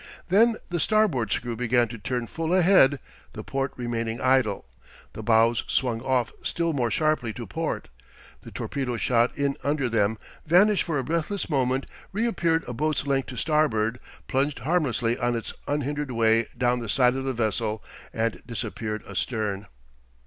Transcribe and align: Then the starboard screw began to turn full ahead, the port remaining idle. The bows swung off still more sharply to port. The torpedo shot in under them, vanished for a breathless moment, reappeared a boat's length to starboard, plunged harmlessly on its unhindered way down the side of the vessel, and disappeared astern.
Then 0.29 0.55
the 0.69 0.79
starboard 0.79 1.31
screw 1.31 1.55
began 1.55 1.87
to 1.89 1.99
turn 1.99 2.25
full 2.25 2.55
ahead, 2.55 2.99
the 3.33 3.43
port 3.43 3.71
remaining 3.75 4.19
idle. 4.19 4.65
The 5.13 5.21
bows 5.21 5.63
swung 5.67 6.01
off 6.01 6.31
still 6.41 6.73
more 6.73 6.89
sharply 6.89 7.33
to 7.33 7.45
port. 7.45 7.87
The 8.41 8.49
torpedo 8.49 8.97
shot 8.97 9.37
in 9.37 9.57
under 9.63 9.89
them, 9.89 10.17
vanished 10.43 10.85
for 10.85 10.97
a 10.97 11.03
breathless 11.03 11.51
moment, 11.51 11.85
reappeared 12.11 12.63
a 12.67 12.73
boat's 12.73 13.05
length 13.05 13.27
to 13.27 13.37
starboard, 13.37 13.99
plunged 14.27 14.57
harmlessly 14.61 15.19
on 15.19 15.35
its 15.35 15.53
unhindered 15.67 16.09
way 16.09 16.47
down 16.57 16.79
the 16.79 16.89
side 16.89 17.15
of 17.15 17.25
the 17.25 17.33
vessel, 17.35 17.83
and 18.11 18.41
disappeared 18.47 19.03
astern. 19.07 19.67